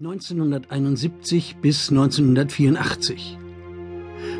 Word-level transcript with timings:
1971 0.00 1.56
bis 1.60 1.90
1984. 1.90 3.36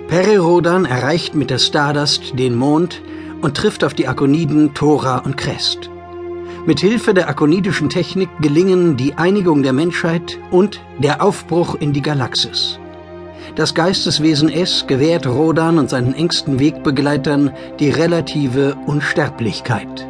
Peri 0.07 0.37
Rodan 0.37 0.84
erreicht 0.84 1.34
mit 1.34 1.50
der 1.50 1.58
Stardust 1.58 2.38
den 2.38 2.54
Mond 2.54 3.03
und 3.43 3.57
trifft 3.57 3.83
auf 3.83 3.93
die 3.93 4.07
Akoniden 4.07 4.73
Thora 4.75 5.19
und 5.19 5.37
Crest. 5.37 5.91
Mit 6.65 6.79
Hilfe 6.79 7.13
der 7.13 7.29
akonidischen 7.29 7.91
Technik 7.91 8.29
gelingen 8.41 8.97
die 8.97 9.15
Einigung 9.15 9.65
der 9.65 9.73
Menschheit 9.73 10.39
und 10.53 10.81
der 11.01 11.25
Aufbruch 11.25 11.75
in 11.75 11.93
die 11.93 12.03
Galaxis. 12.03 12.79
Das 13.56 13.75
Geisteswesen 13.75 14.51
S 14.51 14.85
gewährt 14.87 15.27
Rodan 15.27 15.81
und 15.81 15.90
seinen 15.90 16.15
engsten 16.15 16.61
Wegbegleitern 16.61 17.51
die 17.80 17.91
relative 17.91 18.77
Unsterblichkeit. 18.87 20.06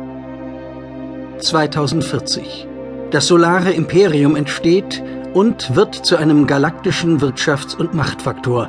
2040. 1.39 2.69
Das 3.11 3.27
solare 3.27 3.73
Imperium 3.73 4.37
entsteht 4.37 5.03
und 5.35 5.75
wird 5.77 5.95
zu 5.95 6.17
einem 6.17 6.47
galaktischen 6.47 7.21
Wirtschafts- 7.21 7.77
und 7.77 7.95
Machtfaktor. 7.95 8.69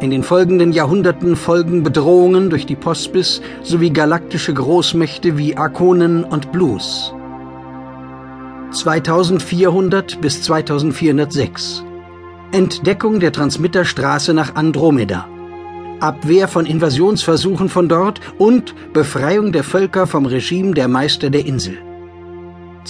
In 0.00 0.10
den 0.10 0.22
folgenden 0.22 0.72
Jahrhunderten 0.72 1.36
folgen 1.36 1.82
Bedrohungen 1.82 2.48
durch 2.48 2.64
die 2.64 2.76
Pospis 2.76 3.42
sowie 3.62 3.90
galaktische 3.90 4.54
Großmächte 4.54 5.36
wie 5.36 5.56
Arkonen 5.56 6.24
und 6.24 6.52
Blues. 6.52 7.12
2400 8.72 10.20
bis 10.20 10.42
2406 10.42 11.84
Entdeckung 12.52 13.20
der 13.20 13.32
Transmitterstraße 13.32 14.32
nach 14.32 14.54
Andromeda. 14.54 15.28
Abwehr 16.00 16.48
von 16.48 16.64
Invasionsversuchen 16.64 17.68
von 17.68 17.88
dort 17.88 18.20
und 18.38 18.74
Befreiung 18.92 19.52
der 19.52 19.64
Völker 19.64 20.06
vom 20.06 20.24
Regime 20.24 20.72
der 20.72 20.88
Meister 20.88 21.28
der 21.28 21.44
Insel. 21.44 21.89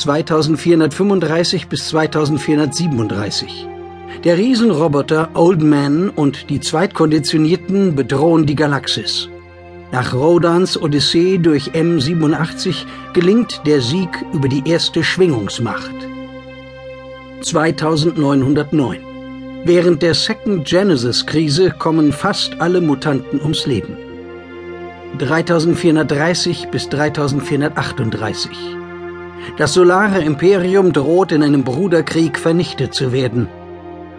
2435 0.01 1.69
bis 1.69 1.89
2437. 1.89 3.69
Der 4.25 4.39
Riesenroboter 4.39 5.31
Old 5.35 5.63
Man 5.63 6.09
und 6.09 6.49
die 6.49 6.61
Zweitkonditionierten 6.61 7.95
bedrohen 7.95 8.47
die 8.47 8.55
Galaxis. 8.55 9.29
Nach 9.93 10.15
Rodans 10.15 10.81
Odyssee 10.81 11.37
durch 11.39 11.73
M87 11.73 12.87
gelingt 13.13 13.61
der 13.67 13.83
Sieg 13.83 14.09
über 14.33 14.49
die 14.49 14.63
erste 14.65 15.05
Schwingungsmacht. 15.05 15.95
2909. 17.43 19.01
Während 19.65 20.01
der 20.01 20.15
Second 20.15 20.65
Genesis-Krise 20.65 21.73
kommen 21.73 22.13
fast 22.13 22.59
alle 22.61 22.81
Mutanten 22.81 23.41
ums 23.41 23.67
Leben. 23.67 23.97
3430 25.19 26.69
bis 26.71 26.89
3438. 26.89 28.81
Das 29.57 29.75
solare 29.75 30.21
Imperium 30.21 30.93
droht 30.93 31.33
in 31.33 31.43
einem 31.43 31.65
Bruderkrieg 31.65 32.39
vernichtet 32.39 32.95
zu 32.95 33.13
werden. 33.13 33.49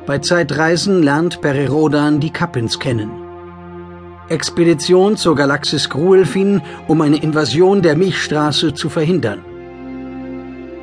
Bei 0.05 0.17
Zeitreisen 0.17 1.03
lernt 1.03 1.41
Perirodan 1.41 2.19
die 2.19 2.31
Kappins 2.31 2.80
kennen. 2.80 3.11
Expedition 4.30 5.17
zur 5.17 5.36
Galaxis 5.36 5.89
Gruelfin, 5.89 6.61
um 6.88 7.02
eine 7.02 7.22
Invasion 7.22 7.81
der 7.81 7.95
Milchstraße 7.95 8.73
zu 8.73 8.89
verhindern. 8.89 9.42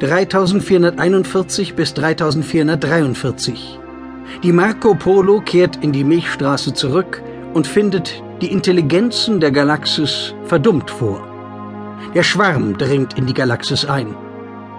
3441 0.01 1.75
bis 1.75 1.95
3443. 1.95 3.81
Die 4.43 4.53
Marco 4.53 4.95
Polo 4.95 5.41
kehrt 5.41 5.83
in 5.83 5.93
die 5.93 6.05
Milchstraße 6.05 6.75
zurück 6.75 7.23
und 7.55 7.67
findet 7.67 8.23
die 8.41 8.53
Intelligenzen 8.53 9.41
der 9.41 9.51
Galaxis 9.51 10.35
verdummt 10.45 10.91
vor. 10.91 11.27
Der 12.15 12.23
Schwarm 12.23 12.79
dringt 12.79 13.19
in 13.19 13.27
die 13.27 13.35
Galaxis 13.35 13.85
ein. 13.85 14.15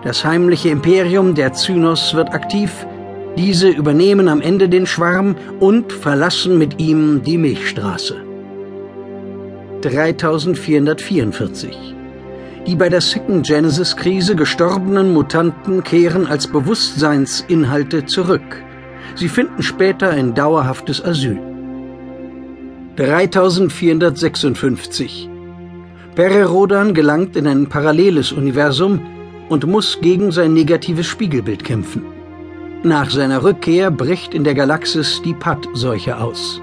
Das 0.03 0.23
heimliche 0.23 0.69
Imperium 0.69 1.33
der 1.35 1.51
Zynos 1.51 2.13
wird 2.13 2.33
aktiv, 2.33 2.87
diese 3.37 3.67
übernehmen 3.67 4.29
am 4.29 4.39
Ende 4.41 4.69
den 4.69 4.85
Schwarm 4.85 5.35
und 5.59 5.91
verlassen 5.91 6.57
mit 6.57 6.79
ihm 6.79 7.21
die 7.23 7.37
Milchstraße. 7.37 8.15
3444 9.81 11.95
Die 12.65 12.75
bei 12.75 12.87
der 12.87 13.01
Second 13.01 13.45
Genesis-Krise 13.45 14.37
gestorbenen 14.37 15.13
Mutanten 15.13 15.83
kehren 15.83 16.27
als 16.27 16.47
Bewusstseinsinhalte 16.47 18.05
zurück. 18.05 18.63
Sie 19.15 19.27
finden 19.27 19.63
später 19.63 20.11
ein 20.11 20.33
dauerhaftes 20.33 21.03
Asyl. 21.03 21.39
3456 22.95 25.29
Pererodan 26.15 26.93
gelangt 26.93 27.35
in 27.37 27.47
ein 27.47 27.67
paralleles 27.67 28.31
Universum, 28.33 29.01
und 29.49 29.67
muss 29.67 29.99
gegen 30.01 30.31
sein 30.31 30.53
negatives 30.53 31.07
Spiegelbild 31.07 31.63
kämpfen. 31.63 32.05
Nach 32.83 33.09
seiner 33.09 33.43
Rückkehr 33.43 33.91
bricht 33.91 34.33
in 34.33 34.45
der 34.45 34.53
Galaxis 34.53 35.21
die 35.25 35.33
Patt-Seuche 35.33 36.17
aus. 36.17 36.61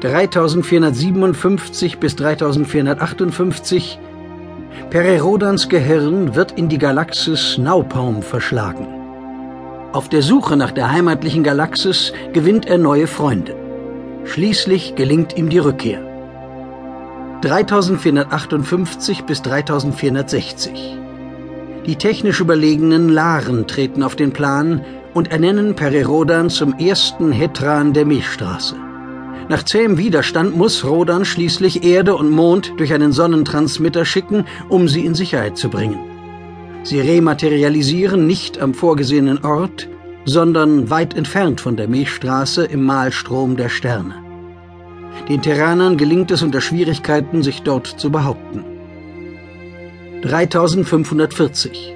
3457 0.00 1.98
bis 1.98 2.16
3458 2.16 3.98
Pererodans 4.90 5.68
Gehirn 5.70 6.34
wird 6.34 6.52
in 6.58 6.68
die 6.68 6.76
Galaxis 6.76 7.56
Naupaum 7.56 8.22
verschlagen. 8.22 8.86
Auf 9.92 10.10
der 10.10 10.22
Suche 10.22 10.56
nach 10.56 10.72
der 10.72 10.92
heimatlichen 10.92 11.44
Galaxis 11.44 12.12
gewinnt 12.34 12.66
er 12.66 12.76
neue 12.76 13.06
Freunde. 13.06 13.54
Schließlich 14.24 14.96
gelingt 14.96 15.38
ihm 15.38 15.48
die 15.48 15.58
Rückkehr. 15.58 16.02
3458 17.40 19.24
bis 19.24 19.40
3460 19.42 21.03
die 21.86 21.96
technisch 21.96 22.40
überlegenen 22.40 23.08
Laren 23.08 23.66
treten 23.66 24.02
auf 24.02 24.16
den 24.16 24.32
Plan 24.32 24.84
und 25.12 25.30
ernennen 25.30 25.74
Perirodan 25.76 26.50
zum 26.50 26.74
ersten 26.78 27.30
Hetran 27.30 27.92
der 27.92 28.06
Milchstraße. 28.06 28.76
Nach 29.48 29.62
zähem 29.62 29.98
Widerstand 29.98 30.56
muss 30.56 30.84
Rodan 30.84 31.24
schließlich 31.24 31.84
Erde 31.84 32.16
und 32.16 32.30
Mond 32.30 32.72
durch 32.78 32.94
einen 32.94 33.12
Sonnentransmitter 33.12 34.06
schicken, 34.06 34.46
um 34.70 34.88
sie 34.88 35.04
in 35.04 35.14
Sicherheit 35.14 35.58
zu 35.58 35.68
bringen. 35.68 35.98
Sie 36.82 37.00
rematerialisieren 37.00 38.26
nicht 38.26 38.58
am 38.58 38.72
vorgesehenen 38.72 39.44
Ort, 39.44 39.88
sondern 40.24 40.88
weit 40.88 41.14
entfernt 41.14 41.60
von 41.60 41.76
der 41.76 41.88
Milchstraße 41.88 42.64
im 42.64 42.84
Mahlstrom 42.84 43.56
der 43.56 43.68
Sterne. 43.68 44.14
Den 45.28 45.42
Terranern 45.42 45.96
gelingt 45.98 46.30
es 46.30 46.42
unter 46.42 46.60
Schwierigkeiten, 46.60 47.42
sich 47.42 47.62
dort 47.62 47.86
zu 47.86 48.10
behaupten. 48.10 48.64
3540. 50.24 51.94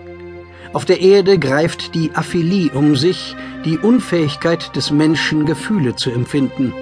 Auf 0.74 0.84
der 0.84 1.00
Erde 1.00 1.38
greift 1.38 1.94
die 1.94 2.10
Aphilie 2.14 2.70
um 2.72 2.94
sich, 2.94 3.34
die 3.64 3.78
Unfähigkeit 3.78 4.76
des 4.76 4.90
Menschen, 4.90 5.46
Gefühle 5.46 5.96
zu 5.96 6.10
empfinden. 6.10 6.74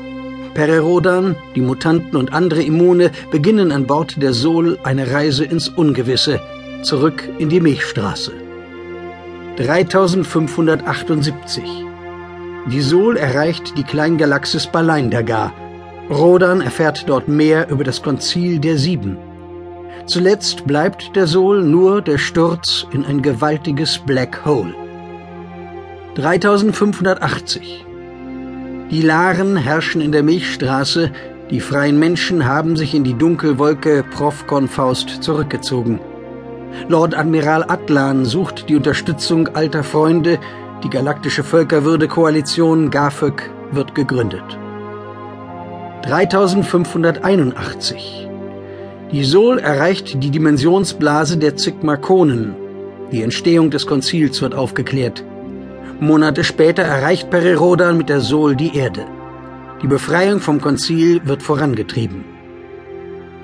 Pererodan, 0.54 1.36
die 1.54 1.60
Mutanten 1.60 2.16
und 2.16 2.32
andere 2.32 2.62
Immune 2.62 3.12
beginnen 3.30 3.70
an 3.70 3.86
Bord 3.86 4.20
der 4.20 4.32
Sol 4.32 4.76
eine 4.82 5.12
Reise 5.12 5.44
ins 5.44 5.68
Ungewisse, 5.68 6.40
zurück 6.82 7.28
in 7.38 7.48
die 7.48 7.60
Milchstraße. 7.60 8.32
3578. 9.56 11.62
Die 12.72 12.80
Sol 12.80 13.16
erreicht 13.16 13.78
die 13.78 13.84
Kleingalaxis 13.84 14.66
Baleindagar. 14.66 15.52
Rodan 16.10 16.60
erfährt 16.60 17.08
dort 17.08 17.28
mehr 17.28 17.70
über 17.70 17.84
das 17.84 18.02
Konzil 18.02 18.58
der 18.58 18.78
Sieben. 18.78 19.16
Zuletzt 20.06 20.66
bleibt 20.68 21.16
der 21.16 21.26
Sol 21.26 21.64
nur 21.64 22.00
der 22.00 22.18
Sturz 22.18 22.86
in 22.92 23.04
ein 23.04 23.22
gewaltiges 23.22 23.98
Black 23.98 24.46
Hole. 24.46 24.72
3580. 26.14 27.84
Die 28.92 29.02
Laren 29.02 29.56
herrschen 29.56 30.00
in 30.00 30.12
der 30.12 30.22
Milchstraße, 30.22 31.10
die 31.50 31.58
freien 31.58 31.98
Menschen 31.98 32.46
haben 32.46 32.76
sich 32.76 32.94
in 32.94 33.02
die 33.02 33.14
Dunkelwolke 33.14 34.04
Profcon 34.14 34.68
Faust 34.68 35.24
zurückgezogen. 35.24 35.98
Lord 36.88 37.16
Admiral 37.16 37.64
Atlan 37.66 38.24
sucht 38.24 38.68
die 38.68 38.76
Unterstützung 38.76 39.48
alter 39.56 39.82
Freunde, 39.82 40.38
die 40.84 40.90
galaktische 40.90 41.42
Völkerwürde-Koalition 41.42 42.90
GAFÖK 42.90 43.50
wird 43.72 43.96
gegründet. 43.96 44.56
3581 46.02 48.25
die 49.12 49.22
Sol 49.22 49.58
erreicht 49.58 50.22
die 50.22 50.30
Dimensionsblase 50.30 51.38
der 51.38 51.56
Zygmakonen. 51.56 52.56
Die 53.12 53.22
Entstehung 53.22 53.70
des 53.70 53.86
Konzils 53.86 54.42
wird 54.42 54.54
aufgeklärt. 54.54 55.24
Monate 56.00 56.42
später 56.42 56.82
erreicht 56.82 57.30
Perirodan 57.30 57.96
mit 57.96 58.08
der 58.08 58.20
Sol 58.20 58.56
die 58.56 58.76
Erde. 58.76 59.06
Die 59.80 59.86
Befreiung 59.86 60.40
vom 60.40 60.60
Konzil 60.60 61.20
wird 61.24 61.42
vorangetrieben. 61.42 62.24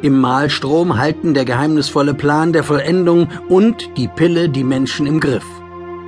Im 0.03 0.21
Mahlstrom 0.21 0.99
halten 0.99 1.33
der 1.33 1.45
geheimnisvolle 1.45 2.15
Plan 2.15 2.53
der 2.53 2.65
Vollendung 2.65 3.29
und 3.49 3.89
die 3.97 4.09
Pille 4.09 4.49
die 4.49 4.65
Menschen 4.65 5.07
im 5.07 5.21
Griff. 5.21 5.47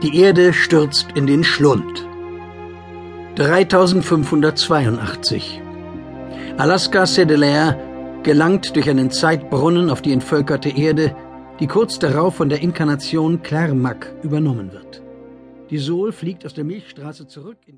Die 0.02 0.18
Erde 0.18 0.52
stürzt 0.52 1.06
in 1.14 1.28
den 1.28 1.44
Schlund. 1.44 2.08
3582 3.36 5.62
Alaska 6.56 7.06
Sedelaire 7.06 7.76
gelangt 8.24 8.74
durch 8.74 8.88
einen 8.88 9.10
Zeitbrunnen 9.10 9.90
auf 9.90 10.00
die 10.00 10.12
entvölkerte 10.12 10.70
Erde, 10.70 11.14
die 11.60 11.66
kurz 11.66 11.98
darauf 11.98 12.34
von 12.34 12.48
der 12.48 12.62
Inkarnation 12.62 13.42
Klermak 13.42 14.12
übernommen 14.22 14.72
wird. 14.72 15.02
Die 15.70 15.78
Sol 15.78 16.10
fliegt 16.10 16.44
aus 16.44 16.54
der 16.54 16.64
Milchstraße 16.64 17.28
zurück 17.28 17.58